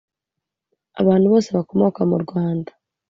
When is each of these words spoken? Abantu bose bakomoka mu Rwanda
Abantu 1.01 1.25
bose 1.33 1.49
bakomoka 1.57 2.01
mu 2.09 2.17
Rwanda 2.23 2.71